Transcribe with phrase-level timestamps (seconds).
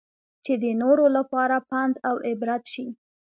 [0.45, 2.87] چې د نورو لپاره پند اوعبرت شي.